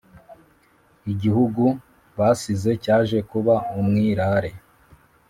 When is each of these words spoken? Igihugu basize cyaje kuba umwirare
Igihugu 1.11 1.63
basize 2.17 2.71
cyaje 2.83 3.17
kuba 3.29 3.55
umwirare 3.79 4.51